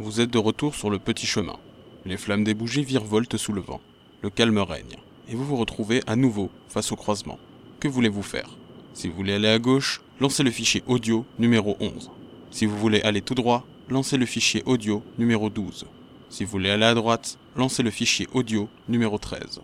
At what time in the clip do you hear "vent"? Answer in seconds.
3.60-3.82